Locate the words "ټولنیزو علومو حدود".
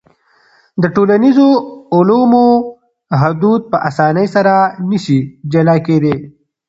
0.95-3.61